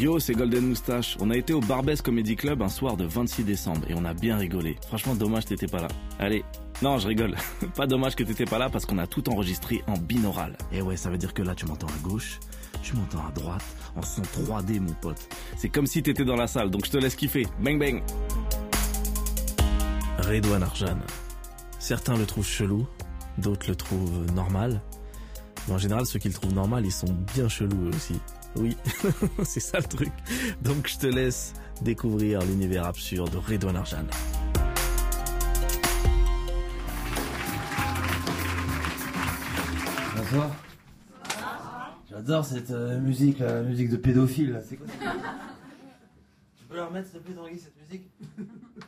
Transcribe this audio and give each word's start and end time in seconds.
Yo, 0.00 0.18
c'est 0.18 0.34
Golden 0.34 0.66
Moustache. 0.66 1.16
On 1.20 1.30
a 1.30 1.36
été 1.36 1.52
au 1.52 1.60
Barbès 1.60 2.02
Comedy 2.02 2.34
Club 2.34 2.62
un 2.62 2.68
soir 2.68 2.96
de 2.96 3.04
26 3.04 3.44
décembre 3.44 3.82
et 3.88 3.94
on 3.94 4.04
a 4.04 4.12
bien 4.12 4.36
rigolé. 4.36 4.76
Franchement, 4.88 5.14
dommage 5.14 5.44
que 5.44 5.50
t'étais 5.50 5.68
pas 5.68 5.80
là. 5.80 5.88
Allez. 6.18 6.44
Non, 6.82 6.98
je 6.98 7.06
rigole. 7.06 7.36
pas 7.76 7.86
dommage 7.86 8.16
que 8.16 8.24
t'étais 8.24 8.44
pas 8.44 8.58
là 8.58 8.68
parce 8.68 8.86
qu'on 8.86 8.98
a 8.98 9.06
tout 9.06 9.28
enregistré 9.30 9.84
en 9.86 9.96
binaural. 9.96 10.56
Et 10.72 10.82
ouais, 10.82 10.96
ça 10.96 11.10
veut 11.10 11.18
dire 11.18 11.32
que 11.32 11.42
là, 11.42 11.54
tu 11.54 11.66
m'entends 11.66 11.86
à 11.86 11.98
gauche, 12.02 12.40
tu 12.82 12.96
m'entends 12.96 13.24
à 13.24 13.30
droite, 13.30 13.64
en 13.94 14.02
son 14.02 14.22
3D, 14.22 14.80
mon 14.80 14.92
pote. 14.94 15.28
C'est 15.56 15.68
comme 15.68 15.86
si 15.86 16.02
t'étais 16.02 16.24
dans 16.24 16.36
la 16.36 16.48
salle, 16.48 16.70
donc 16.70 16.86
je 16.86 16.90
te 16.90 16.96
laisse 16.96 17.14
kiffer. 17.14 17.46
Bang 17.60 17.78
bang. 17.78 18.02
Redouane 20.18 20.64
Arjan. 20.64 20.98
Certains 21.78 22.16
le 22.16 22.26
trouvent 22.26 22.46
chelou, 22.46 22.84
d'autres 23.38 23.68
le 23.68 23.76
trouvent 23.76 24.26
normal. 24.32 24.82
Mais 25.68 25.74
en 25.74 25.78
général, 25.78 26.04
ceux 26.04 26.18
qui 26.18 26.28
le 26.28 26.34
trouvent 26.34 26.54
normal, 26.54 26.84
ils 26.84 26.92
sont 26.92 27.14
bien 27.34 27.48
chelous 27.48 27.86
eux 27.86 27.94
aussi. 27.94 28.20
Oui, 28.56 28.76
c'est 29.44 29.60
ça 29.60 29.78
le 29.78 29.84
truc. 29.84 30.12
Donc 30.62 30.86
je 30.88 30.98
te 30.98 31.06
laisse 31.06 31.54
découvrir 31.82 32.40
l'univers 32.42 32.86
absurde 32.86 33.30
de 33.32 33.38
Redouane 33.38 33.76
Arjan. 33.76 34.04
Bonsoir. 40.16 40.50
J'adore 42.10 42.44
cette 42.44 42.70
euh, 42.70 42.98
musique, 43.00 43.38
la 43.40 43.62
musique 43.62 43.90
de 43.90 43.96
pédophile. 43.96 44.52
là. 44.52 44.60
C'est 44.62 44.76
quoi 44.76 44.86
Tu 46.56 46.64
peux 46.68 46.76
la 46.76 46.86
remettre 46.86 47.08
s'il 47.10 47.18
te 47.20 47.24
plaît, 47.24 47.34
Tanguy, 47.34 47.58
cette 47.58 47.76
musique? 47.80 48.08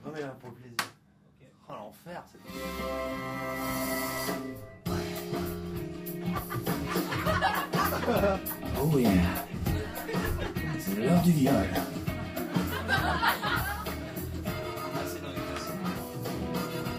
Remets-la 0.05 0.29
pour 0.29 0.51
le 0.51 0.55
plaisir. 0.55 0.77
Oh 1.69 1.73
l'enfer, 1.73 2.23
c'est 2.31 2.39
Oh 8.81 8.99
yeah. 8.99 9.46
Du 11.27 11.33
viol. 11.33 11.55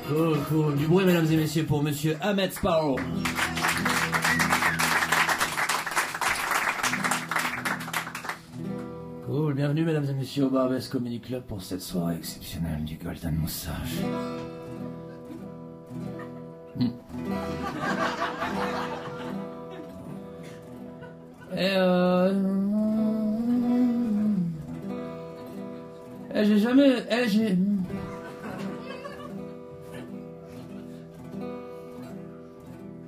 Cool, 0.09 0.37
cool. 0.49 0.75
Du 0.75 0.85
bruit, 0.87 1.05
mesdames 1.05 1.31
et 1.31 1.37
messieurs, 1.37 1.65
pour 1.65 1.81
monsieur 1.81 2.17
Ahmed 2.19 2.51
Sparrow. 2.51 2.97
Cool, 9.25 9.53
bienvenue, 9.53 9.85
mesdames 9.85 10.09
et 10.09 10.13
messieurs, 10.13 10.47
au 10.47 10.49
Barbès 10.49 10.89
Comedy 10.89 11.21
Club 11.21 11.43
pour 11.43 11.61
cette 11.61 11.81
soirée 11.81 12.15
exceptionnelle 12.17 12.83
du 12.83 12.97
Golden 12.97 13.35
Moustache. 13.35 14.01
Hmm. 16.75 16.89
Et 21.53 21.77
euh... 21.77 22.76
Eh, 26.39 26.45
j'ai 26.45 26.59
jamais... 26.59 27.03
Eh, 27.09 27.27
j'ai... 27.27 27.57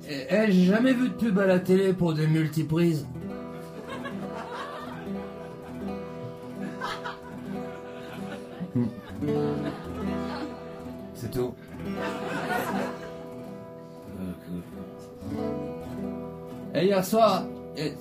Eh, 0.08 0.26
eh, 0.28 0.50
j'ai 0.50 0.64
jamais 0.64 0.92
vu 0.92 1.10
de 1.10 1.14
pub 1.14 1.38
à 1.38 1.46
la 1.46 1.60
télé 1.60 1.92
pour 1.92 2.12
des 2.12 2.26
multiprises. 2.26 3.06
C'est 11.14 11.30
tout. 11.30 11.54
Et 16.74 16.84
hier 16.86 17.04
soir. 17.04 17.44
Et, 17.76 17.92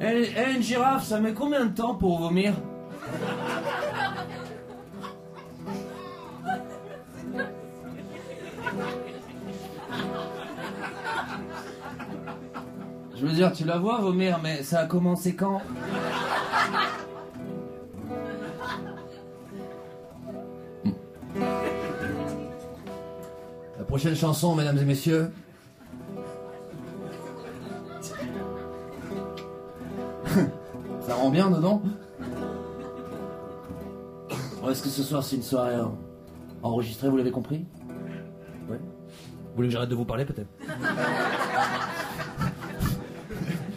Eh, 0.00 0.28
eh, 0.36 0.56
une 0.56 0.62
girafe, 0.62 1.04
ça 1.06 1.20
met 1.20 1.32
combien 1.32 1.66
de 1.66 1.74
temps 1.74 1.94
pour 1.94 2.18
vomir 2.18 2.54
Je 13.16 13.24
veux 13.26 13.32
dire, 13.32 13.52
tu 13.52 13.64
la 13.64 13.78
vois 13.78 14.00
vomir, 14.00 14.40
mais 14.42 14.62
ça 14.62 14.80
a 14.80 14.86
commencé 14.86 15.34
quand 15.34 15.62
La 23.78 23.84
prochaine 23.84 24.16
chanson, 24.16 24.54
mesdames 24.54 24.78
et 24.78 24.84
messieurs. 24.84 25.30
Rend 31.24 31.30
bien 31.30 31.50
dedans. 31.50 31.82
Est-ce 34.68 34.82
que 34.82 34.88
ce 34.88 35.02
soir 35.02 35.22
c'est 35.22 35.36
une 35.36 35.42
soirée 35.42 35.76
enregistrée, 36.62 37.08
vous 37.08 37.16
l'avez 37.16 37.30
compris? 37.30 37.64
Ouais. 38.68 38.78
Vous 38.78 39.56
voulez 39.56 39.68
que 39.68 39.72
j'arrête 39.72 39.88
de 39.88 39.94
vous 39.94 40.04
parler 40.04 40.26
peut-être? 40.26 40.48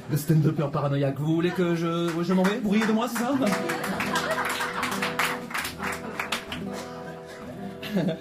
Le 0.10 0.18
stand-upper 0.18 0.68
paranoïaque, 0.72 1.20
vous 1.20 1.36
voulez 1.36 1.52
que 1.52 1.76
je, 1.76 2.10
je 2.22 2.34
m'en 2.34 2.44
vais? 2.44 2.60
Vous 2.60 2.70
riez 2.70 2.86
de 2.86 2.92
moi, 2.92 3.08
c'est 3.08 3.20
ça? 3.20 3.34
Je 7.96 8.02
vais 8.02 8.16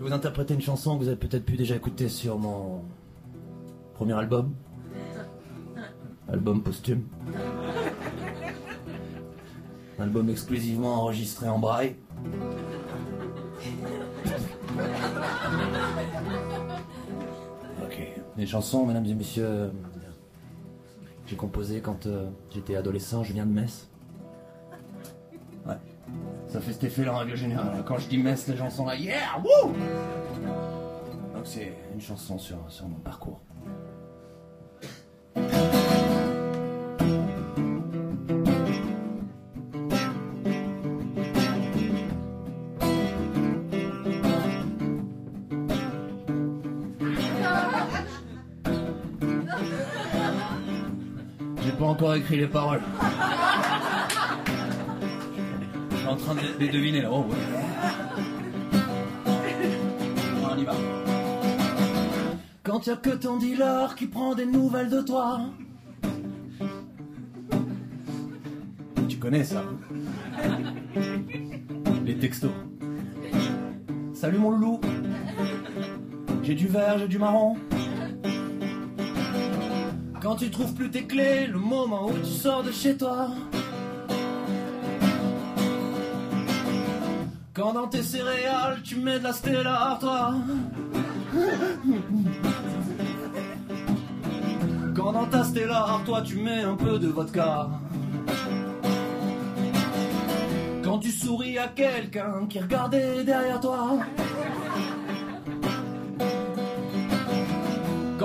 vous 0.00 0.12
interpréter 0.12 0.54
une 0.54 0.60
chanson 0.60 0.96
que 0.96 1.02
vous 1.02 1.08
avez 1.08 1.16
peut-être 1.16 1.44
pu 1.44 1.56
déjà 1.56 1.74
écouter 1.74 2.08
sur 2.08 2.38
mon 2.38 2.82
premier 3.94 4.14
album. 4.14 4.52
Album 6.30 6.62
posthume. 6.62 7.04
Album 9.98 10.28
exclusivement 10.30 10.94
enregistré 11.02 11.48
en 11.48 11.58
braille. 11.58 11.96
Ok. 17.82 18.08
Les 18.36 18.46
chansons, 18.46 18.86
mesdames 18.86 19.06
et 19.06 19.14
messieurs, 19.14 19.72
j'ai 21.26 21.36
composé 21.36 21.80
quand 21.80 22.06
euh, 22.06 22.28
j'étais 22.50 22.76
adolescent, 22.76 23.24
je 23.24 23.32
viens 23.32 23.46
de 23.46 23.52
Metz. 23.52 23.88
Ouais. 25.66 25.74
Ça 26.46 26.60
fait 26.60 26.72
cet 26.72 26.84
effet-là 26.84 27.14
en 27.14 27.18
règle 27.18 27.36
générale. 27.36 27.84
Quand 27.86 27.98
je 27.98 28.08
dis 28.08 28.18
Metz, 28.18 28.46
les 28.48 28.56
gens 28.56 28.70
sont 28.70 28.86
là, 28.86 28.96
yeah, 28.96 29.38
wouh 29.38 29.72
Donc 31.34 31.44
c'est 31.44 31.72
une 31.92 32.00
chanson 32.00 32.38
sur, 32.38 32.58
sur 32.68 32.86
mon 32.86 32.96
parcours. 32.96 33.40
Pas 51.78 51.84
encore 51.86 52.14
écrit 52.16 52.36
les 52.36 52.48
paroles. 52.48 52.80
Je 55.90 55.96
suis 55.96 56.08
en 56.08 56.16
train 56.16 56.34
de 56.34 56.40
les 56.58 56.68
deviner 56.68 57.02
là. 57.02 57.10
Oh, 57.12 57.24
ouais. 57.28 57.36
On 60.42 60.58
y 60.58 60.64
va. 60.64 60.74
Quand 62.64 62.86
y 62.86 62.90
a 62.90 62.96
que 62.96 63.10
ton 63.10 63.36
dealer 63.36 63.94
qui 63.94 64.06
prend 64.06 64.34
des 64.34 64.46
nouvelles 64.46 64.90
de 64.90 65.02
toi. 65.02 65.40
Tu 69.08 69.18
connais 69.18 69.44
ça 69.44 69.62
Les 72.04 72.18
textos. 72.18 72.50
Salut 74.12 74.38
mon 74.38 74.50
loulou. 74.50 74.80
J'ai 76.42 76.54
du 76.54 76.66
vert, 76.66 76.98
j'ai 76.98 77.08
du 77.08 77.18
marron. 77.18 77.56
Quand 80.20 80.34
tu 80.34 80.50
trouves 80.50 80.74
plus 80.74 80.90
tes 80.90 81.04
clés, 81.06 81.46
le 81.46 81.58
moment 81.58 82.06
où 82.06 82.18
tu 82.18 82.30
sors 82.30 82.64
de 82.64 82.72
chez 82.72 82.96
toi. 82.96 83.28
Quand 87.54 87.72
dans 87.72 87.86
tes 87.86 88.02
céréales, 88.02 88.80
tu 88.82 88.96
mets 88.96 89.18
de 89.18 89.24
la 89.24 89.32
Stella, 89.32 89.96
toi. 90.00 90.34
Quand 94.94 95.12
dans 95.12 95.26
ta 95.26 95.44
Stella, 95.44 96.00
toi, 96.04 96.22
tu 96.22 96.36
mets 96.36 96.62
un 96.62 96.74
peu 96.74 96.98
de 96.98 97.08
vodka. 97.08 97.68
Quand 100.82 100.98
tu 100.98 101.10
souris 101.10 101.58
à 101.58 101.68
quelqu'un 101.68 102.46
qui 102.48 102.58
regardait 102.58 103.22
derrière 103.22 103.60
toi. 103.60 103.98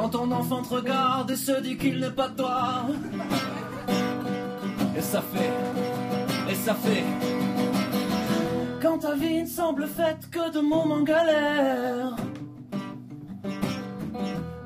Quand 0.04 0.10
ton 0.10 0.32
enfant 0.34 0.62
te 0.62 0.74
regarde 0.74 1.32
et 1.32 1.38
se 1.38 1.62
dit 1.62 1.78
qu'il 1.78 2.02
n'est 2.02 2.12
pas 2.12 2.28
toi. 2.28 2.88
Et 4.98 5.02
ça 5.02 5.22
fait, 5.22 6.52
et 6.52 6.56
ça 6.56 6.74
fait. 6.74 7.06
Quand 8.82 8.98
ta 8.98 9.16
vie 9.16 9.44
ne 9.44 9.48
semble 9.48 9.88
faite 9.88 10.30
que 10.30 10.52
de 10.52 10.60
moments 10.60 11.04
galères. 11.04 12.18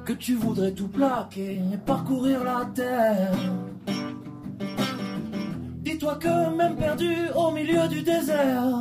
que 0.06 0.14
tu 0.14 0.34
voudrais 0.34 0.72
tout 0.72 0.88
plaquer 0.88 1.62
et 1.72 1.78
parcourir 1.86 2.44
la 2.44 2.66
terre. 2.74 3.38
Dis-toi 5.84 6.16
que 6.16 6.56
même 6.56 6.78
perdu 6.78 7.14
au 7.36 7.52
milieu 7.52 7.88
du 7.88 8.02
désert, 8.02 8.74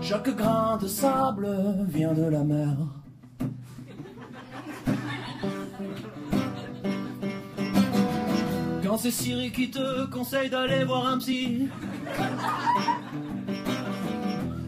chaque 0.00 0.34
grain 0.34 0.78
de 0.78 0.86
sable 0.86 1.48
vient 1.88 2.14
de 2.14 2.24
la 2.24 2.42
mer. 2.42 2.76
C'est 8.98 9.10
Siri 9.10 9.52
qui 9.52 9.70
te 9.70 10.06
conseille 10.06 10.50
d'aller 10.50 10.82
voir 10.82 11.06
un 11.06 11.18
psy. 11.18 11.68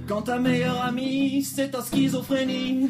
Quand 0.07 0.23
ta 0.23 0.39
meilleure 0.39 0.81
amie, 0.83 1.43
c'est 1.43 1.71
ta 1.71 1.83
schizophrénie. 1.83 2.89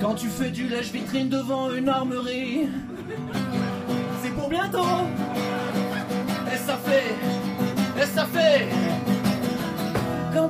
Quand 0.00 0.14
tu 0.14 0.28
fais 0.28 0.50
du 0.50 0.68
lèche-vitrine 0.68 1.28
devant 1.28 1.74
une 1.74 1.88
armerie, 1.88 2.68
c'est 4.22 4.30
pour 4.30 4.48
bientôt. 4.48 5.04
Et 6.50 6.56
ça 6.56 6.78
fait, 6.78 8.02
et 8.02 8.06
ça 8.06 8.24
fait. 8.24 8.57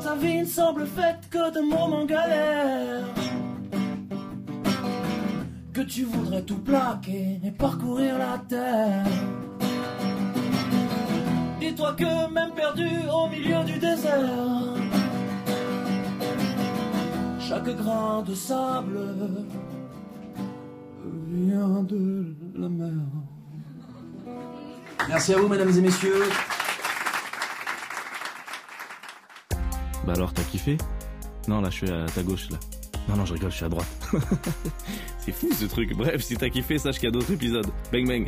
Ta 0.09 0.15
vie 0.15 0.41
ne 0.41 0.47
semble 0.47 0.87
faite 0.87 1.29
que 1.31 1.53
de 1.53 1.61
moments 1.61 2.07
galères, 2.07 3.05
que 5.75 5.83
tu 5.83 6.05
voudrais 6.05 6.41
tout 6.41 6.61
plaquer 6.61 7.39
et 7.45 7.51
parcourir 7.51 8.17
la 8.17 8.39
terre. 8.49 9.05
Dis-toi 11.61 11.93
que 11.93 12.33
même 12.33 12.53
perdu 12.53 12.89
au 13.13 13.29
milieu 13.29 13.63
du 13.65 13.79
désert, 13.79 14.77
chaque 17.39 17.69
grain 17.77 18.23
de 18.23 18.35
sable 18.35 19.01
vient 21.27 21.83
de 21.83 22.35
la 22.55 22.69
mer. 22.71 23.05
Merci 25.07 25.35
à 25.35 25.37
vous, 25.39 25.49
mesdames 25.49 25.77
et 25.77 25.83
messieurs. 25.83 26.25
Bah 30.09 30.15
alors, 30.17 30.33
t'as 30.33 30.43
kiffé? 30.45 30.79
Non, 31.49 31.61
là, 31.61 31.69
je 31.69 31.77
suis 31.77 31.91
à 31.91 32.07
ta 32.07 32.23
gauche, 32.23 32.49
là. 32.49 32.57
Non, 33.11 33.17
non, 33.17 33.27
je 33.27 33.35
rigole, 33.35 33.51
je 33.51 33.57
suis 33.57 33.67
à 33.67 33.69
droite. 33.69 33.87
C'est 35.19 35.33
fou 35.33 35.51
ce 35.53 35.67
truc. 35.67 35.95
Bref, 35.95 36.23
si 36.23 36.35
t'as 36.35 36.49
kiffé, 36.49 36.79
sache 36.79 36.95
qu'il 36.95 37.05
y 37.05 37.09
a 37.09 37.11
d'autres 37.11 37.31
épisodes. 37.31 37.67
Bang 37.93 38.09
bang 38.09 38.27